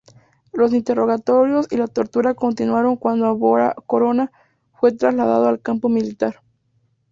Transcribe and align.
Los 0.51 0.73
interrogatorios 0.73 1.67
y 1.69 1.77
la 1.77 1.85
tortura 1.85 2.33
continuaron 2.33 2.95
cuando 2.95 3.27
Abaroa 3.27 3.75
Corona 3.85 4.31
fue 4.79 4.93
trasladado 4.93 5.45
al 5.47 5.61
campo 5.61 5.89
militar. 5.89 6.41